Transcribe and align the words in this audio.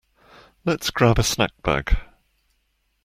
Let’s 0.65 0.89
grab 0.89 1.19
a 1.19 1.23
snack 1.23 1.51
bag. 1.61 1.95